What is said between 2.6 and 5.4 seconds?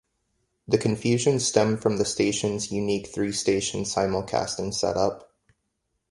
unique three-station simulcasting setup.